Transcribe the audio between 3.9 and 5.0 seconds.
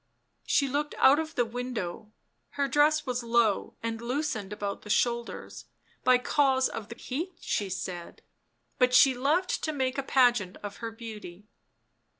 loosened about the